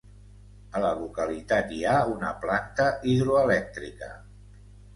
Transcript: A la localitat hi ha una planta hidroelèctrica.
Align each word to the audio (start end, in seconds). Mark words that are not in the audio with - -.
A 0.77 0.79
la 0.85 0.93
localitat 1.01 1.75
hi 1.75 1.83
ha 1.91 1.99
una 2.15 2.33
planta 2.47 2.89
hidroelèctrica. 3.13 4.13